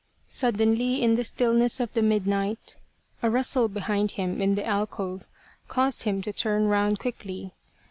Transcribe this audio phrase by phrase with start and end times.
[0.25, 2.75] Suddenly, in the stillness of the midnight,
[3.21, 5.29] a rustle behind him in the alcove
[5.67, 7.53] caused him to turn round quickly.